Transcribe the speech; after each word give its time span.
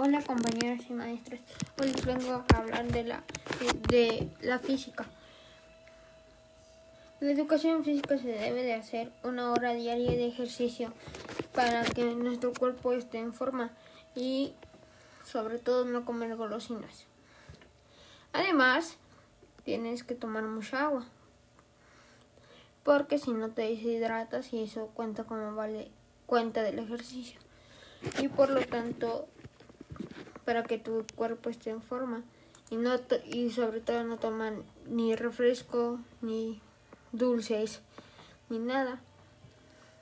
Hola 0.00 0.22
compañeros 0.22 0.84
y 0.88 0.92
maestros, 0.92 1.40
hoy 1.80 1.92
les 1.92 2.04
vengo 2.04 2.32
a 2.32 2.56
hablar 2.56 2.86
de 2.86 3.04
la, 3.04 3.22
de 3.88 4.28
la 4.40 4.58
física. 4.58 5.06
La 7.20 7.30
educación 7.30 7.84
física 7.84 8.18
se 8.18 8.28
debe 8.28 8.64
de 8.64 8.74
hacer 8.74 9.12
una 9.22 9.52
hora 9.52 9.74
diaria 9.74 10.10
de 10.10 10.26
ejercicio 10.26 10.92
para 11.54 11.84
que 11.84 12.04
nuestro 12.14 12.52
cuerpo 12.52 12.92
esté 12.92 13.18
en 13.18 13.32
forma 13.32 13.70
y 14.16 14.52
sobre 15.24 15.58
todo 15.58 15.84
no 15.84 16.04
comer 16.04 16.34
golosinas. 16.34 17.06
Además, 18.32 18.96
tienes 19.64 20.02
que 20.02 20.14
tomar 20.14 20.42
mucha 20.44 20.86
agua 20.86 21.06
porque 22.82 23.18
si 23.18 23.32
no 23.32 23.50
te 23.50 23.62
deshidratas 23.62 24.52
y 24.52 24.62
eso 24.62 24.88
cuenta 24.94 25.24
como 25.24 25.54
vale 25.54 25.90
cuenta 26.26 26.62
del 26.62 26.78
ejercicio 26.78 27.38
y 28.18 28.28
por 28.28 28.50
lo 28.50 28.60
tanto 28.66 29.28
para 30.48 30.62
que 30.62 30.78
tu 30.78 31.04
cuerpo 31.14 31.50
esté 31.50 31.68
en 31.68 31.82
forma. 31.82 32.22
Y 32.70 32.76
no 32.76 32.92
y 33.30 33.50
sobre 33.50 33.82
todo 33.82 34.02
no 34.04 34.16
toman 34.16 34.64
ni 34.86 35.14
refresco 35.14 36.00
ni 36.22 36.62
dulces 37.12 37.82
ni 38.48 38.58
nada. 38.58 38.98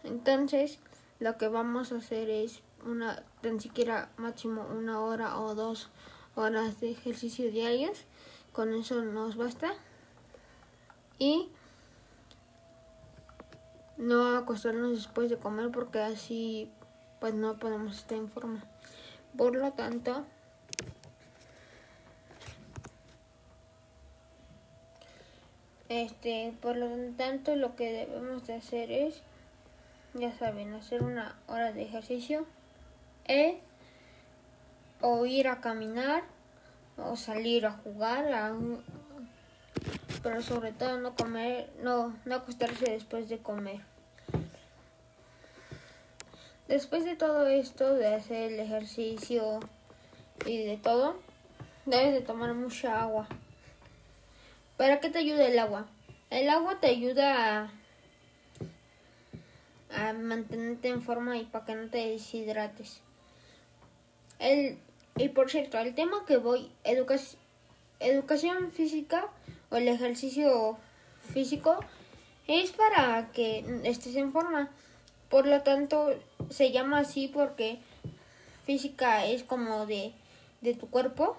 Entonces 0.04 0.78
lo 1.18 1.36
que 1.36 1.48
vamos 1.48 1.90
a 1.90 1.96
hacer 1.96 2.30
es 2.30 2.60
una 2.84 3.24
tan 3.40 3.58
siquiera 3.58 4.08
máximo 4.18 4.64
una 4.70 5.00
hora 5.00 5.36
o 5.40 5.56
dos 5.56 5.88
horas 6.36 6.78
de 6.78 6.92
ejercicio 6.92 7.50
diarios. 7.50 8.04
Con 8.52 8.72
eso 8.72 9.02
nos 9.02 9.36
basta. 9.36 9.74
Y 11.18 11.50
no 13.96 14.36
acostarnos 14.36 14.92
después 14.92 15.28
de 15.28 15.38
comer 15.38 15.72
porque 15.72 15.98
así 15.98 16.70
pues 17.18 17.34
no 17.34 17.58
podemos 17.58 17.96
estar 17.96 18.16
en 18.16 18.28
forma. 18.28 18.62
Por 19.36 19.56
lo 19.56 19.72
tanto 19.72 20.24
Este, 25.88 26.52
por 26.60 26.76
lo 26.76 26.88
tanto, 27.16 27.54
lo 27.54 27.76
que 27.76 27.92
debemos 27.92 28.46
de 28.46 28.54
hacer 28.54 28.90
es, 28.90 29.22
ya 30.14 30.36
saben, 30.36 30.74
hacer 30.74 31.02
una 31.02 31.36
hora 31.46 31.72
de 31.72 31.82
ejercicio, 31.82 32.44
e, 33.26 33.60
o 35.00 35.26
ir 35.26 35.46
a 35.48 35.60
caminar, 35.60 36.24
o 36.96 37.16
salir 37.16 37.66
a 37.66 37.72
jugar, 37.72 38.54
pero 40.22 40.42
sobre 40.42 40.72
todo 40.72 40.98
no 40.98 41.14
comer, 41.14 41.70
no, 41.82 42.16
no 42.24 42.34
acostarse 42.34 42.90
después 42.90 43.28
de 43.28 43.38
comer. 43.38 43.80
Después 46.66 47.04
de 47.04 47.14
todo 47.14 47.46
esto, 47.46 47.94
de 47.94 48.12
hacer 48.12 48.52
el 48.52 48.58
ejercicio 48.58 49.60
y 50.44 50.64
de 50.64 50.78
todo, 50.78 51.16
debes 51.84 52.12
de 52.12 52.22
tomar 52.22 52.54
mucha 52.54 53.00
agua. 53.02 53.28
¿Para 54.76 55.00
qué 55.00 55.08
te 55.08 55.20
ayuda 55.20 55.46
el 55.46 55.58
agua? 55.58 55.86
El 56.28 56.50
agua 56.50 56.78
te 56.80 56.88
ayuda 56.88 57.72
a, 59.90 60.12
mantenerte 60.12 60.88
en 60.88 61.00
forma 61.00 61.38
y 61.38 61.44
para 61.44 61.64
que 61.64 61.74
no 61.74 61.88
te 61.88 62.08
deshidrates. 62.08 63.00
El, 64.38 64.78
y 65.16 65.30
por 65.30 65.50
cierto, 65.50 65.78
el 65.78 65.94
tema 65.94 66.26
que 66.26 66.36
voy, 66.36 66.70
educación 68.00 68.70
física 68.70 69.28
o 69.70 69.76
el 69.76 69.88
ejercicio 69.88 70.76
físico, 71.32 71.78
es 72.46 72.72
para 72.72 73.30
que 73.32 73.64
estés 73.84 74.16
en 74.16 74.30
forma. 74.30 74.70
Por 75.30 75.46
lo 75.46 75.62
tanto, 75.62 76.14
se 76.50 76.70
llama 76.70 76.98
así 76.98 77.28
porque 77.28 77.78
física 78.66 79.24
es 79.24 79.42
como 79.42 79.86
de, 79.86 80.12
de 80.60 80.74
tu 80.74 80.90
cuerpo 80.90 81.38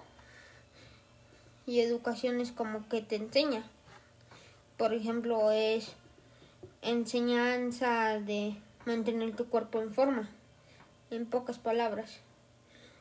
y 1.68 1.80
educación 1.80 2.40
es 2.40 2.50
como 2.50 2.88
que 2.88 3.02
te 3.02 3.16
enseña. 3.16 3.62
Por 4.78 4.94
ejemplo, 4.94 5.50
es 5.50 5.92
enseñanza 6.80 8.18
de 8.20 8.56
mantener 8.86 9.36
tu 9.36 9.48
cuerpo 9.48 9.82
en 9.82 9.92
forma. 9.92 10.30
En 11.10 11.26
pocas 11.26 11.58
palabras. 11.58 12.20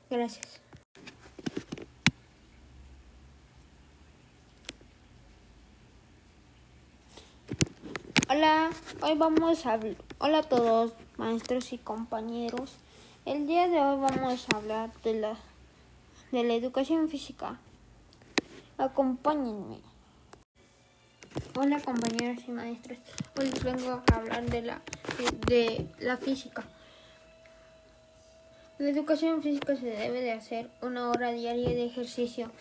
Gracias. 0.09 0.59
Hola, 8.29 8.71
hoy 9.01 9.17
vamos 9.17 9.65
a 9.65 9.79
Hola 10.17 10.39
a 10.39 10.43
todos, 10.43 10.91
maestros 11.15 11.71
y 11.71 11.77
compañeros. 11.77 12.73
El 13.23 13.47
día 13.47 13.69
de 13.69 13.79
hoy 13.79 13.97
vamos 14.01 14.45
a 14.53 14.57
hablar 14.57 14.91
de 15.03 15.21
la 15.21 15.37
de 16.33 16.43
la 16.43 16.55
educación 16.55 17.07
física. 17.07 17.57
Acompáñenme. 18.79 19.79
Hola 21.55 21.81
compañeros 21.81 22.43
y 22.47 22.51
maestros, 22.51 22.99
hoy 23.35 23.51
vengo 23.63 24.03
a 24.05 24.15
hablar 24.15 24.43
de 24.51 24.61
la, 24.61 24.81
de, 25.47 25.87
la 25.97 26.17
física. 26.17 26.63
La 28.77 28.89
educación 28.89 29.41
física 29.41 29.75
se 29.75 29.87
debe 29.87 30.21
de 30.21 30.31
hacer 30.31 30.69
una 30.83 31.09
hora 31.09 31.31
diaria 31.31 31.69
de 31.69 31.85
ejercicio 31.85 32.51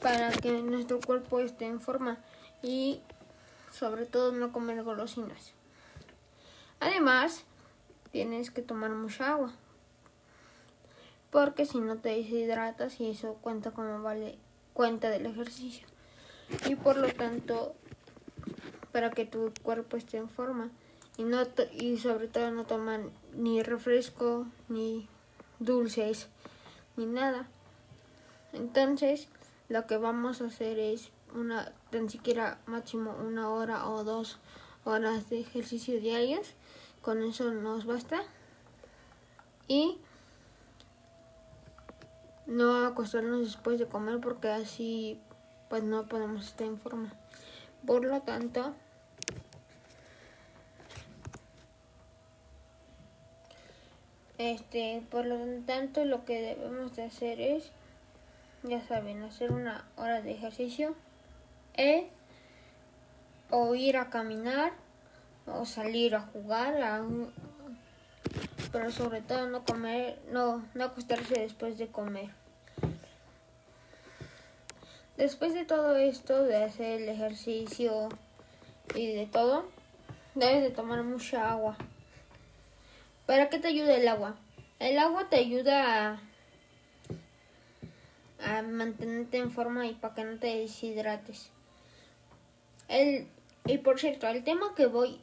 para 0.00 0.30
que 0.30 0.52
nuestro 0.52 1.00
cuerpo 1.00 1.40
esté 1.40 1.64
en 1.64 1.80
forma 1.80 2.18
y 2.62 3.00
sobre 3.72 4.06
todo 4.06 4.30
no 4.30 4.52
comer 4.52 4.84
golosinas. 4.84 5.52
Además, 6.78 7.42
tienes 8.12 8.52
que 8.52 8.62
tomar 8.62 8.90
mucha 8.90 9.32
agua 9.32 9.52
porque 11.32 11.66
si 11.66 11.80
no 11.80 11.96
te 11.96 12.10
deshidratas 12.10 13.00
y 13.00 13.10
eso 13.10 13.34
cuenta 13.42 13.72
como 13.72 14.00
vale 14.00 14.38
cuenta 14.76 15.08
del 15.08 15.24
ejercicio. 15.24 15.86
Y 16.66 16.76
por 16.76 16.98
lo 16.98 17.08
tanto 17.08 17.74
para 18.92 19.10
que 19.10 19.24
tu 19.24 19.52
cuerpo 19.62 19.96
esté 19.96 20.18
en 20.18 20.28
forma. 20.28 20.70
Y 21.16 21.24
no 21.24 21.38
y 21.72 21.96
sobre 21.96 22.28
todo 22.28 22.50
no 22.50 22.66
toman 22.66 23.10
ni 23.32 23.62
refresco 23.62 24.46
ni 24.68 25.08
dulces 25.58 26.28
ni 26.96 27.06
nada. 27.06 27.48
Entonces 28.52 29.28
lo 29.70 29.86
que 29.86 29.96
vamos 29.96 30.42
a 30.42 30.46
hacer 30.46 30.78
es 30.78 31.10
una 31.34 31.72
tan 31.90 32.10
siquiera 32.10 32.58
máximo 32.66 33.16
una 33.18 33.48
hora 33.48 33.88
o 33.88 34.04
dos 34.04 34.38
horas 34.84 35.30
de 35.30 35.40
ejercicio 35.40 35.98
diarios. 36.00 36.52
Con 37.00 37.22
eso 37.22 37.50
nos 37.50 37.86
basta. 37.86 38.22
Y 39.68 39.98
no 42.46 42.86
acostarnos 42.86 43.40
después 43.40 43.78
de 43.78 43.86
comer 43.86 44.20
porque 44.20 44.48
así 44.48 45.20
pues 45.68 45.82
no 45.82 46.06
podemos 46.06 46.46
estar 46.46 46.66
en 46.66 46.78
forma. 46.78 47.12
Por 47.84 48.04
lo 48.04 48.20
tanto, 48.22 48.74
este, 54.38 55.02
por 55.10 55.26
lo 55.26 55.38
tanto 55.66 56.04
lo 56.04 56.24
que 56.24 56.40
debemos 56.40 56.94
de 56.96 57.04
hacer 57.04 57.40
es, 57.40 57.70
ya 58.62 58.80
saben, 58.86 59.22
hacer 59.22 59.52
una 59.52 59.84
hora 59.96 60.22
de 60.22 60.32
ejercicio, 60.32 60.94
e, 61.74 62.08
o 63.50 63.74
ir 63.74 63.96
a 63.96 64.10
caminar, 64.10 64.72
o 65.46 65.64
salir 65.64 66.14
a 66.14 66.22
jugar, 66.22 66.82
pero 68.72 68.90
sobre 68.90 69.20
todo 69.20 69.48
no 69.48 69.64
comer, 69.64 70.18
no, 70.30 70.64
no 70.74 70.84
acostarse 70.84 71.40
después 71.40 71.78
de 71.78 71.88
comer. 71.88 72.30
Después 75.16 75.54
de 75.54 75.64
todo 75.64 75.96
esto, 75.96 76.44
de 76.44 76.62
hacer 76.62 77.00
el 77.00 77.08
ejercicio 77.08 78.08
y 78.94 79.14
de 79.14 79.26
todo, 79.26 79.66
debes 80.34 80.62
de 80.62 80.70
tomar 80.70 81.02
mucha 81.02 81.50
agua. 81.50 81.76
¿Para 83.24 83.48
qué 83.48 83.58
te 83.58 83.68
ayuda 83.68 83.96
el 83.96 84.06
agua? 84.08 84.36
El 84.78 84.98
agua 84.98 85.28
te 85.30 85.36
ayuda 85.36 86.20
a, 88.42 88.58
a 88.58 88.62
mantenerte 88.62 89.38
en 89.38 89.50
forma 89.50 89.86
y 89.86 89.94
para 89.94 90.14
que 90.14 90.24
no 90.24 90.38
te 90.38 90.48
deshidrates. 90.48 91.50
El, 92.88 93.26
y 93.64 93.78
por 93.78 93.98
cierto, 93.98 94.28
el 94.28 94.44
tema 94.44 94.74
que 94.76 94.86
voy, 94.86 95.20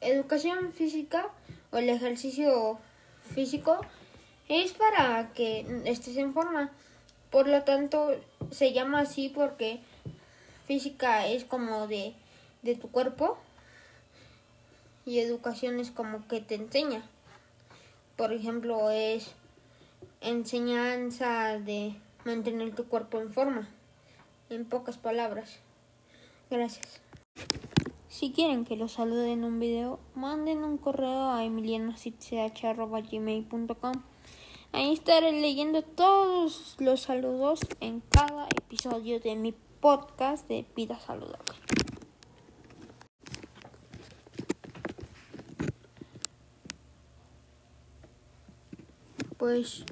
educación 0.00 0.72
física 0.72 1.30
o 1.70 1.78
el 1.78 1.88
ejercicio 1.88 2.78
físico 3.34 3.80
es 4.48 4.72
para 4.72 5.30
que 5.34 5.66
estés 5.84 6.16
en 6.16 6.32
forma. 6.32 6.70
Por 7.30 7.46
lo 7.48 7.62
tanto, 7.62 8.14
se 8.50 8.72
llama 8.72 9.00
así 9.00 9.28
porque 9.28 9.80
física 10.66 11.26
es 11.26 11.44
como 11.44 11.86
de, 11.86 12.14
de 12.62 12.74
tu 12.74 12.90
cuerpo 12.90 13.38
y 15.04 15.20
educación 15.20 15.80
es 15.80 15.90
como 15.90 16.26
que 16.28 16.40
te 16.40 16.54
enseña. 16.54 17.02
Por 18.16 18.32
ejemplo, 18.32 18.90
es 18.90 19.32
enseñanza 20.20 21.58
de 21.58 21.94
mantener 22.24 22.74
tu 22.74 22.86
cuerpo 22.86 23.20
en 23.20 23.32
forma. 23.32 23.68
En 24.50 24.64
pocas 24.64 24.96
palabras. 24.96 25.58
Gracias. 26.50 27.07
Si 28.08 28.32
quieren 28.32 28.64
que 28.64 28.76
los 28.76 28.92
salude 28.92 29.32
en 29.32 29.44
un 29.44 29.60
video, 29.60 30.00
manden 30.14 30.64
un 30.64 30.78
correo 30.78 31.30
a 31.30 31.44
emilianosich.gmail.com 31.44 33.92
Ahí 34.72 34.92
estaré 34.92 35.32
leyendo 35.32 35.82
todos 35.82 36.76
los 36.78 37.00
saludos 37.00 37.60
en 37.80 38.00
cada 38.10 38.48
episodio 38.48 39.20
de 39.20 39.36
mi 39.36 39.54
podcast 39.80 40.48
de 40.48 40.64
Vida 40.74 40.98
Saludable. 40.98 41.54
Pues 49.36 49.84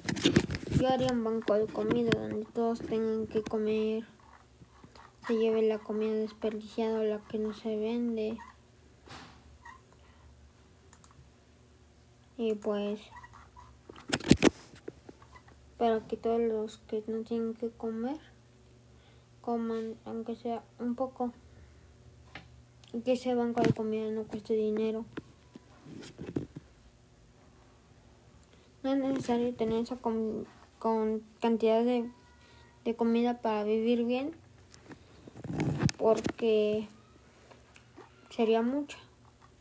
yo 0.79 0.87
haría 0.87 1.11
un 1.11 1.23
banco 1.23 1.53
de 1.53 1.67
comida 1.67 2.09
donde 2.13 2.45
todos 2.45 2.79
tengan 2.79 3.27
que 3.27 3.43
comer, 3.43 4.07
se 5.27 5.35
lleve 5.35 5.61
la 5.61 5.77
comida 5.77 6.13
desperdiciada, 6.13 7.03
la 7.03 7.19
que 7.19 7.37
no 7.37 7.53
se 7.53 7.75
vende. 7.75 8.37
Y 12.37 12.53
pues 12.55 13.01
para 15.77 15.99
que 16.07 16.15
todos 16.15 16.39
los 16.39 16.77
que 16.77 17.03
no 17.07 17.23
tienen 17.23 17.53
que 17.53 17.69
comer 17.69 18.17
coman 19.41 19.95
aunque 20.05 20.35
sea 20.35 20.63
un 20.79 20.95
poco 20.95 21.31
y 22.93 23.01
que 23.01 23.13
ese 23.13 23.35
banco 23.35 23.61
de 23.61 23.73
comida 23.73 24.09
no 24.09 24.23
cueste 24.23 24.53
dinero. 24.53 25.05
No 28.81 28.93
es 28.93 28.99
necesario 28.99 29.53
tener 29.55 29.83
esa 29.83 29.97
con, 29.97 30.47
cantidad 31.41 31.83
de, 31.83 32.09
de 32.85 32.95
comida 32.95 33.41
para 33.41 33.65
vivir 33.65 34.05
bien 34.05 34.46
porque 35.97 36.87
sería 38.29 38.61
mucha. 38.61 38.97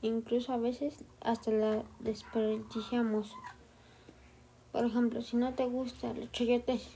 Incluso 0.03 0.53
a 0.53 0.59
veces 0.59 0.95
hasta 1.21 1.51
la 1.51 1.83
desperdiciamos. 2.01 3.33
Por 4.73 4.85
ejemplo, 4.85 5.23
si 5.23 5.37
no 5.37 5.55
te 5.55 5.65
gusta 5.65 6.13
los 6.13 6.31
chayotes, 6.33 6.87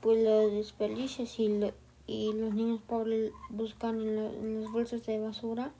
pues 0.00 0.22
lo 0.22 0.50
desperdicias 0.50 1.38
y, 1.38 1.72
y 2.06 2.32
los 2.34 2.54
niños 2.54 2.80
pobres 2.86 3.32
buscan 3.48 4.00
en, 4.00 4.18
en 4.18 4.62
las 4.62 4.70
bolsas 4.70 5.06
de 5.06 5.18
basura 5.18 5.72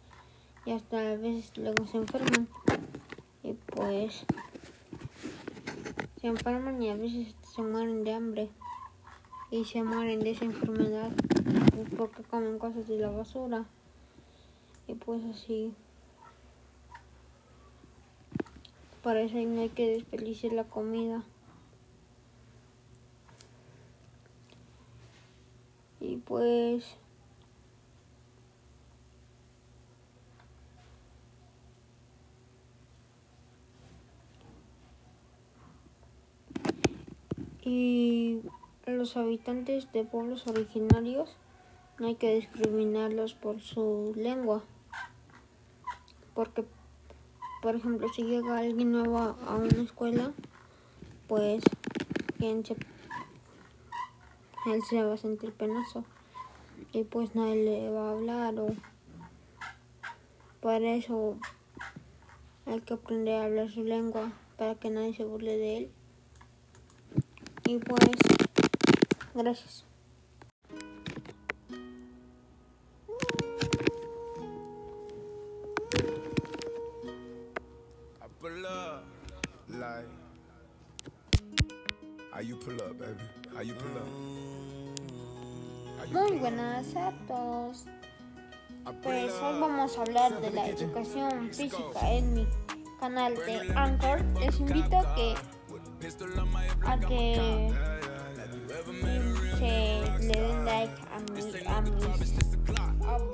y 0.65 0.73
hasta 0.73 1.13
a 1.13 1.17
veces 1.17 1.53
luego 1.57 1.87
se 1.87 1.99
enferman. 1.99 2.49
Y 3.43 3.53
pues 3.53 4.25
se 6.21 6.27
enferman 6.29 6.81
y 6.83 6.89
a 6.89 6.95
veces 6.95 7.35
se 7.55 7.63
mueren 7.63 8.05
de 8.05 8.15
hambre 8.15 8.49
y 9.53 9.65
se 9.65 9.85
mueren 9.85 10.19
de 10.19 10.31
esa 10.33 10.47
enfermedad 10.47 11.13
pues, 11.73 11.89
porque 11.97 12.25
comen 12.25 12.59
cosas 12.59 12.89
de 12.89 12.99
la 12.99 13.11
basura 13.11 13.65
y 14.89 14.95
pues 14.95 15.23
así 15.27 15.73
Para 19.03 19.21
eso 19.23 19.35
no 19.37 19.61
hay 19.61 19.69
que 19.69 19.89
desperdiciar 19.89 20.53
la 20.53 20.63
comida. 20.63 21.25
Y 25.99 26.19
pues... 26.19 26.97
Y 37.65 38.41
los 38.87 39.17
habitantes 39.17 39.93
de 39.93 40.05
pueblos 40.05 40.47
originarios 40.47 41.37
no 41.99 42.09
hay 42.09 42.15
que 42.17 42.35
discriminarlos 42.35 43.35
por 43.35 43.61
su 43.61 44.13
lengua, 44.17 44.63
porque 46.35 46.65
por 47.63 47.77
ejemplo, 47.77 48.09
si 48.09 48.25
llega 48.25 48.59
alguien 48.59 48.91
nuevo 48.91 49.19
a 49.19 49.55
una 49.55 49.83
escuela, 49.83 50.33
pues 51.29 51.63
él 52.41 52.65
se 54.91 55.03
va 55.05 55.15
a 55.15 55.17
sentir 55.17 55.53
penoso 55.53 56.05
y 56.93 57.05
pues 57.05 57.37
nadie 57.37 57.65
le 57.65 57.91
va 57.91 58.09
a 58.09 58.11
hablar 58.11 58.59
o 58.59 58.75
para 60.61 60.95
eso 60.95 61.37
hay 62.67 62.81
que 62.81 62.95
aprender 62.95 63.41
a 63.41 63.45
hablar 63.45 63.71
su 63.71 63.85
lengua 63.85 64.33
para 64.57 64.75
que 64.75 64.91
nadie 64.91 65.15
se 65.15 65.23
burle 65.23 65.57
de 65.57 65.77
él. 65.79 65.91
Y 67.65 67.79
pues, 67.79 68.11
gracias. 69.35 69.85
Muy 86.11 86.39
buenas 86.39 86.97
a 86.97 87.13
todos. 87.27 87.85
Pues 89.03 89.33
hoy 89.33 89.61
vamos 89.61 89.97
a 89.97 90.01
hablar 90.03 90.41
de 90.41 90.51
la 90.51 90.67
educación 90.69 91.49
física 91.53 92.11
en 92.11 92.35
mi 92.35 92.49
canal 93.01 93.35
de 93.35 93.73
Anchor. 93.75 94.25
Les 94.41 94.59
invito 94.61 94.99
a 94.99 95.15
que 95.15 95.35
a 96.85 96.99
que 96.99 97.92
like 100.83 100.99
a, 101.13 101.21
mi, 101.33 101.41
a 101.41 101.81
mis 101.81 101.95
audios 101.97 103.33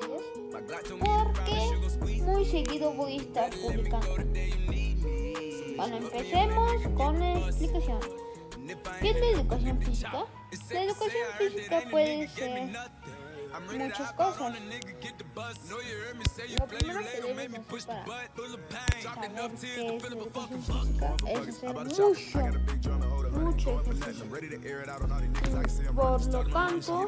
porque 0.99 2.23
muy 2.23 2.45
seguido 2.45 2.93
voy 2.93 3.19
a 3.19 3.23
estar 3.23 3.51
publicando. 3.51 4.15
Bueno, 5.77 5.97
empecemos 5.97 6.83
con 6.95 7.19
la 7.19 7.39
explicación. 7.39 8.01
¿Qué 9.01 9.11
es 9.11 9.21
la 9.21 9.27
educación 9.29 9.81
física? 9.81 10.27
La 10.71 10.83
educación 10.83 11.27
física 11.39 11.83
puede 11.91 12.29
ser 12.29 12.71
muchas 13.79 14.13
cosas. 14.13 14.53
Lo 16.59 16.67
primero 16.67 17.01
que 17.01 17.21
debes 17.23 17.59
hacer 17.59 17.87
para 17.87 18.03
saber 19.01 19.51
qué 19.55 19.97
es 19.97 20.03
la 20.03 20.09
educación 20.09 20.63
física 20.63 21.17
es 21.27 21.49
hacer 21.49 21.75
mucho. 21.75 23.18
Por 25.95 26.33
lo 26.33 26.45
tanto, 26.53 27.07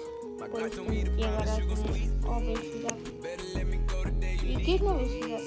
puedes 0.51 0.75
llegar 1.15 1.49
a 1.49 1.55
tener 1.55 2.11
obesidad. 2.25 2.97
¿Y 4.43 4.57
qué 4.57 4.75
es 4.75 4.81
la 4.81 4.91
obesidad? 4.91 5.39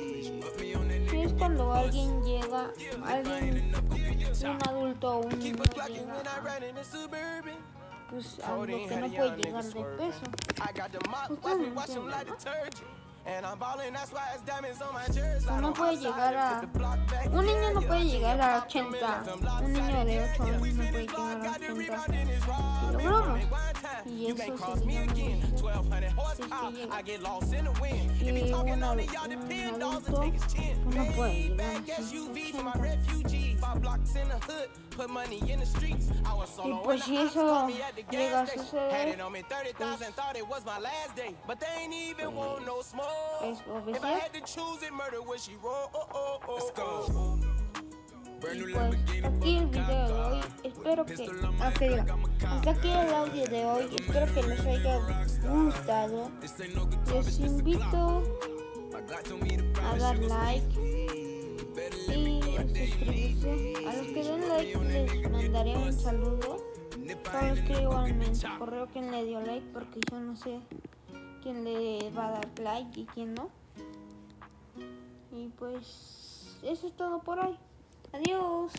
Es 1.15 1.33
cuando 1.35 1.73
alguien 1.73 2.23
llega, 2.23 2.71
alguien, 3.05 3.73
un 4.43 4.69
adulto 4.69 5.19
o 5.19 5.27
un 5.27 5.39
niño 5.39 5.63
llega 5.89 6.23
pues 8.11 8.41
algo 8.41 8.65
que 8.67 8.97
no 8.97 9.09
puede 9.09 9.37
llegar 9.37 9.65
de 9.65 9.85
peso. 9.85 10.23
Ustedes 11.31 11.71
¿no? 15.61 15.75
Puede 15.75 15.97
llegar 15.99 16.35
a... 16.35 16.63
Un 17.31 17.45
niño 17.45 17.71
no 17.75 17.83
puede 17.83 18.05
llegar 18.05 18.41
a 18.41 18.65
80. 18.65 19.25
Un 19.63 19.73
niño 19.73 20.05
de 20.07 20.33
8 20.33 20.43
años 20.43 20.63
no 20.63 20.89
puede 20.89 21.07
llegar 21.07 21.47
a 21.47 21.51
80 21.51 22.07
kilogramos. 22.99 23.41
Y 24.07 24.27
eso 24.27 24.77
significa 24.77 25.81
Y 28.21 28.33
un, 28.33 28.55
adulto 29.83 30.23
no 30.87 31.05
puede 31.15 31.43
llegar 31.43 31.73
a 31.73 31.83
180. 33.07 33.48
Y 36.65 36.73
pues 36.85 37.05
si 37.05 37.17
eso 37.17 37.69
llega 38.11 38.41
a 38.41 38.47
suceder, 38.47 39.19
pues, 39.77 40.01
es 43.43 43.61
obesidad. 43.67 44.21
Y 48.41 48.65
pues 48.65 48.77
aquí 48.77 49.57
el 49.57 49.67
video 49.67 50.07
de 50.07 50.13
hoy, 50.13 50.41
espero 50.63 51.05
que, 51.05 51.15
okay, 51.15 51.89
diga, 51.89 52.17
hasta 52.49 52.71
aquí 52.71 52.91
el 52.91 53.15
audio 53.15 53.45
de 53.47 53.65
hoy, 53.65 53.97
espero 53.99 54.35
que 54.35 54.43
les 54.45 54.61
haya 54.61 54.99
gustado. 55.49 56.31
Les 57.13 57.39
invito 57.41 58.23
dar 59.99 60.19
like 60.19 60.98
A 62.59 62.63
los 62.63 64.07
que 64.09 64.25
den 64.25 64.49
like 64.49 64.79
les 64.79 65.31
mandaré 65.31 65.77
un 65.77 65.93
saludo. 65.93 66.59
Solo 67.31 67.55
escribo 67.55 67.81
igualmente 67.81 68.47
correo 68.59 68.87
quien 68.89 69.13
le 69.13 69.25
dio 69.25 69.41
like 69.41 69.67
porque 69.73 70.01
yo 70.11 70.19
no 70.19 70.35
sé 70.35 70.59
quién 71.43 71.63
le 71.63 72.11
va 72.11 72.29
a 72.29 72.31
dar 72.33 72.49
like 72.61 73.01
y 73.01 73.05
quién 73.07 73.35
no. 73.35 73.51
Y 75.31 75.49
pues 75.51 76.59
eso 76.63 76.89
es 76.89 76.97
todo 76.97 77.21
por 77.21 77.39
hoy. 77.39 77.57
Adiós. 78.13 78.73